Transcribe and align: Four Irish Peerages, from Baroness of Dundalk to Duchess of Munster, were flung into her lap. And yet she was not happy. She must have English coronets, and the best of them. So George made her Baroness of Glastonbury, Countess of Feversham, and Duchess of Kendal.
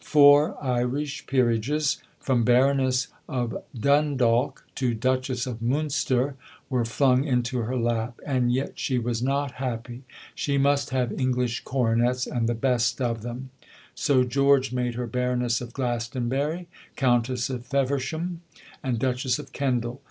Four 0.03 0.57
Irish 0.63 1.27
Peerages, 1.27 2.01
from 2.19 2.43
Baroness 2.43 3.09
of 3.29 3.63
Dundalk 3.79 4.65
to 4.73 4.95
Duchess 4.95 5.45
of 5.45 5.61
Munster, 5.61 6.33
were 6.71 6.85
flung 6.85 7.23
into 7.25 7.59
her 7.59 7.77
lap. 7.77 8.19
And 8.25 8.51
yet 8.51 8.79
she 8.79 8.97
was 8.97 9.21
not 9.21 9.51
happy. 9.51 10.01
She 10.33 10.57
must 10.57 10.89
have 10.89 11.11
English 11.11 11.59
coronets, 11.59 12.25
and 12.25 12.49
the 12.49 12.55
best 12.55 12.99
of 12.99 13.21
them. 13.21 13.51
So 13.93 14.23
George 14.23 14.71
made 14.73 14.95
her 14.95 15.05
Baroness 15.05 15.61
of 15.61 15.71
Glastonbury, 15.71 16.67
Countess 16.95 17.51
of 17.51 17.63
Feversham, 17.67 18.41
and 18.81 18.97
Duchess 18.97 19.37
of 19.37 19.51
Kendal. 19.53 19.99